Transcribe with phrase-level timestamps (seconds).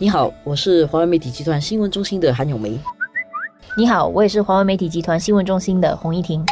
[0.00, 2.76] 你好，我是华为媒体集团新闻中心的韩永梅。
[3.76, 6.44] 你好，我也是华为媒体集团新闻中心的洪一婷。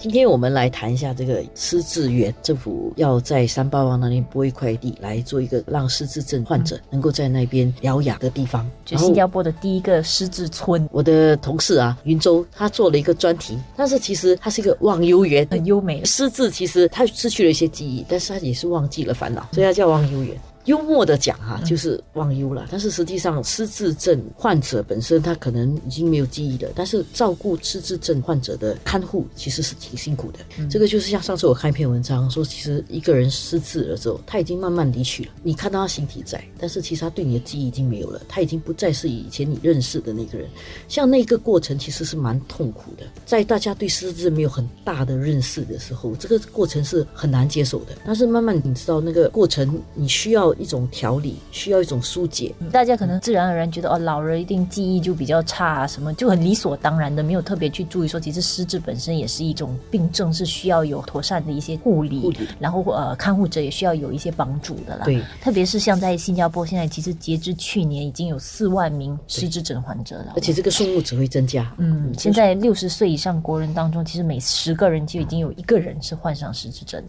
[0.00, 10.88] 今天我们来谈一下这个失智园，政府要在三八王那边拨一块地来做一个让失智症患者能够在那边疗养的地方，就新加坡的第一个失智村。
[10.92, 16.04] 我的同事啊，云州他做了一个专题，但是其实他是一个忘忧园，很优美。
[16.04, 20.38] 失智其实他失去了一些记忆，但是他也是忘记了烦恼，所以他叫忘忧园。
[20.64, 22.66] 幽默的讲哈，就是忘忧了。
[22.70, 30.38] 但是实际上，失智症患者本身他可能已经没有记忆了，但是照顾失智症患者的看护其实是挺辛苦的。
[30.70, 35.30] 这个就是像上次我看一篇文章说，其实一个人失智了之后，他已经慢慢离去了。
[35.42, 40.48] 你看到他形体在，但是其实他对你的记忆已经没有了，他已经不再是以前你认识的那个人。
[40.88, 47.94] 像那个过程其实是蛮痛苦的，在大家对失智没有很大的认识的时候，这个过程是很难接受的。
[48.06, 50.53] 但是慢慢你知道那个过程，你需要。
[50.58, 65.04] 一种调理需要一种疏解，大家可能自然而然觉得哦，老人一定记忆就比较差啊，什么就很理所当然的，没有特别去注意说，其实失智本身也是一种病症，是需要有妥善的一些护理，然后呃，看护者也需要有一些帮助的啦。
[65.04, 71.72] 对，特别是像在新加坡，现在其实截至去年已经有四万名失智症患者了，而且这个数目只会增加。
[71.78, 77.02] 嗯，现在六十岁以上国人当中，其实每十个人就已经有一个人是患上失智症。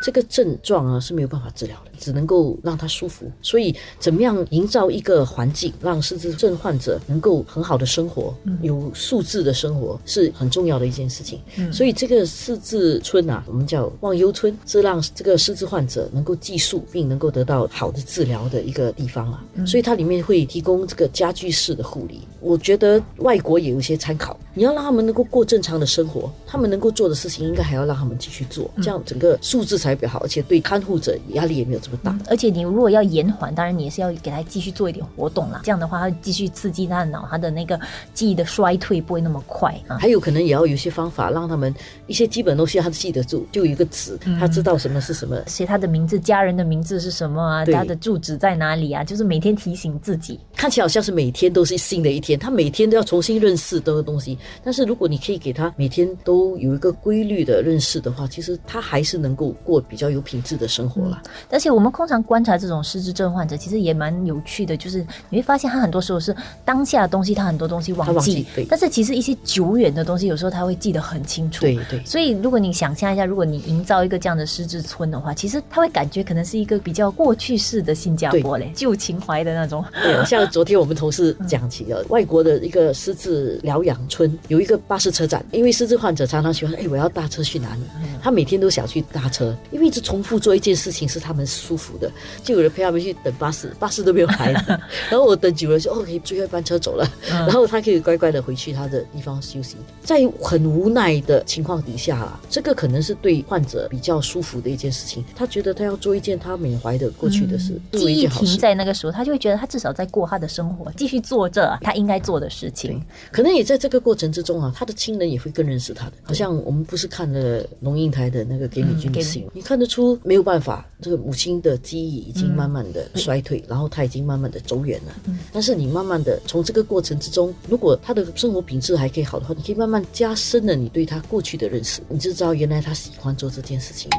[0.00, 3.30] 这个症状啊是没有办法治疗的，只能够让他舒服。
[3.42, 11.40] 所以，怎么样营造一个环境，让失智症患者能够很好的生活，有素质的生活，是很重要的一件事情。
[11.72, 19.44] 所以，这个失智村啊，我们叫忘忧村，是让这个失智患者能够寄宿并能够得到好的治疗的一个地方啊。
[19.66, 22.20] 所以，它里面会提供这个家居式的护理。
[22.40, 24.38] 我觉得外国也有一些参考。
[24.54, 29.98] 你要让他们能够过正常的生活，他们能够做的事情，应该还要让他们继续做，这样整个素质才。
[29.98, 32.16] 比较好，而且对看护者压力也没有这么大。
[32.28, 35.62] 而且你如果要延缓，当然你也是要给他继续做一点活动啦。
[35.64, 37.78] 这样的话，他继续刺激他的脑，他的那个
[38.14, 39.98] 记忆的衰退不会那么快啊。
[39.98, 41.74] 还有可能也要有一些方法，让他们
[42.06, 50.38] 一些基本东西他记得住，就有一个纸，他知道什么是什么，写他的名字、家人的名字是什么啊，他的住址在哪里啊，就是每天提醒自己。
[50.56, 54.36] 看起来好像是每天都是新的一天，他每天都要重新认识这个东西。
[54.62, 60.58] 但是如果你可以给他每天都有一个规律的认识的话，其实他还是能够过比较有品质。
[60.58, 66.34] 的生活了，而且我们通常观察这种失智症患者，其实也蛮有趣的，就是你会发现他很多时候是
[66.64, 71.60] 当下的东西，他很多东西忘记，但是其实一些久远的东西，有时候他会记得很清楚。
[71.60, 72.02] 对对。
[72.04, 79.84] 所以如果你想象一下，如果你营造一个这样的失智村的话，其实他会感觉可能是一个比较过去式的新加坡嘞，旧情怀的那种。
[80.02, 87.82] 对，像昨天我们同事 讲起了外国的一个失智疗养村，有一个巴士车站，因为失智患者常常喜欢，哎，我要搭车去哪里？
[88.20, 90.36] 他每天都想去搭车，因为一直重复。
[90.38, 92.10] 做一件事情是他们舒服的，
[92.42, 94.52] 就有人陪他们去等巴士， 巴士都没有来，
[95.10, 99.76] 然后我等久了就哦，可以最后一班车走了，然后他可以乖乖的回去他的地方休息。
[100.02, 105.24] 在很无奈的情况底下啊，这个可能是对患者比较舒服的一件事情。
[105.36, 113.00] 他觉得他要做一件他缅怀的过去的事，记忆停在那个时候，他就会觉得他至少在过他的生活，继续做着他应该做的事情。
[113.30, 116.14] 可能也在这个过程之中啊，他的亲人也会更认识他的。
[116.22, 125.12] 好像我们不是看了龙应台的那个给你君的信，你看得出没有办法，这个母亲的记忆已经慢慢的衰退，然后他已经慢慢的走远了。
[125.52, 134.10] 但是你慢慢的从这个过程之中，如果他的生活品质还可以好的话，你可以慢慢加深了你对他过去的认识，你就知道原来他喜欢做这件事情。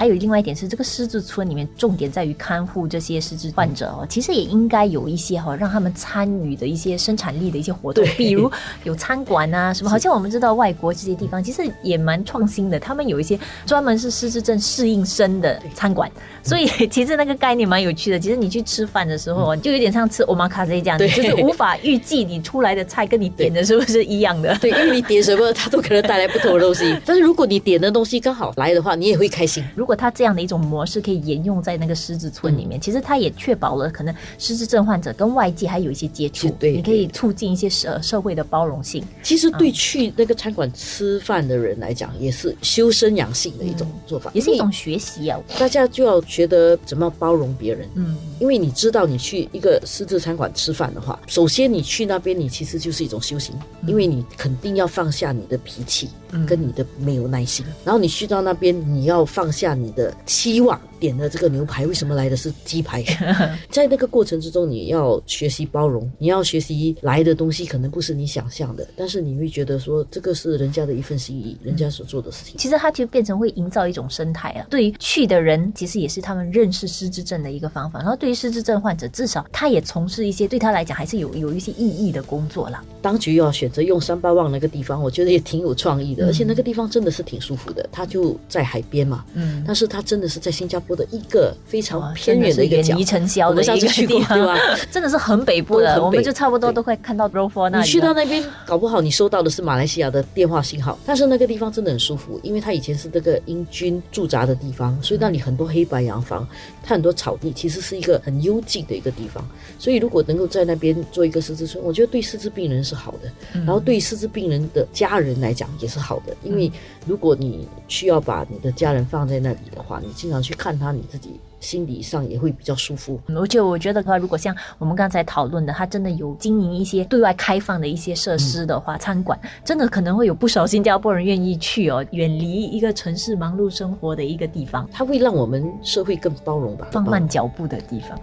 [0.00, 8.50] 还有另外一点是，这个失智村里面重点在于看护这些失智患者哦，其实也应该有一些哈，让他们参与的一些生产力的一些活动，比如
[8.84, 9.90] 有餐馆啊什么。
[9.90, 16.10] 好像我们知道外国这些地方其实也蛮创新的，他们有一些专门是失智症适应生的餐馆，
[16.42, 18.18] 所以其实那个概念蛮有趣的。
[18.18, 24.56] 其实你去吃饭的时候，就有点像吃 omakase 这样，就是无法预计你出来的菜跟你点的是不是一样的。
[24.62, 26.96] 对，因为你点什么，它都可能带来不同的东西。
[27.04, 29.62] 但是如果你点的东西刚好来的话，你也会开心。
[29.74, 39.04] 如果他这样的一种模式可以沿用在那个狮子村里面，其实他也确保了可能失智症患者跟外界还有一些接触，对，你可以促进一些社社会的包容性。
[39.22, 45.38] 其实对去那个餐馆吃饭的人来讲，也是修身养性的一种做法，也是一种学习啊。
[45.58, 53.54] 大家就要学得怎么包容别人，嗯，因为你知道你去一个狮子餐馆吃饭的话，首先你去那边，你其实就是一种修行，
[53.86, 56.08] 因为你肯定要放下你的脾气。
[56.46, 63.02] 跟你的没有耐心，然后你去到那边，你要放下你的期望，点的这个牛排为什么来的是鸡排？
[63.70, 72.56] 在那个过程之中，你要学习包容，你要学习来的东西可能不是你想象的，但是你会觉得说这个是人家的一份心意，人家所做的事情。
[72.58, 74.66] 其实它就变成会营造一种生态啊。
[74.68, 77.98] 对于去的人，其实也是他们认识失智症的一个方法。
[78.00, 82.84] 然后对于失智症患者，至少他也从事一些对他来讲还是有有一些意义的工作了。
[83.00, 87.88] 当局要选择用三八旺那个地方，我觉得也挺有创意的，而且那个地方真的是挺舒服的。
[87.90, 94.58] 它就在海边嘛，嗯，但是它真的是在新加坡的一个非常偏远的一个角，离尘嚣的一个地方，对吧？
[94.90, 97.84] 真的是很北部的，我们就差不多都会看到 r o f o 那里。
[97.84, 106.46] 你去到那边，搞不好你收到的是马来西亚的电话信号，但是那个地方真的很舒服，因为它以前是这个英军驻扎的地方，所以那里很多黑白洋房，
[106.82, 109.44] 它很多草地，其实是一个很幽静的一个地方。
[109.78, 116.70] 所以如果能够在那边做一个失智村，我觉得对失智病人是好的，然后对失智病人的家人来讲也是好的，因为
[117.06, 123.20] 如果你需要把你的家人放在那里的话，你经常去看他，你自己心理上也会比较舒服。
[123.28, 138.18] 而且我觉得的话，如果像我们刚才讨论的，他真的有经营一些对外开放的一些设施的话，餐馆真的可能会有不少新加坡人愿意去哦，远离一个城市忙碌生活的一个地方，它会让我们社会更包容吧，放慢脚步的地方。